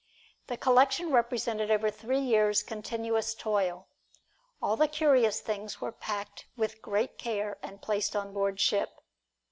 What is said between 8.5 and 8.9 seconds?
ship.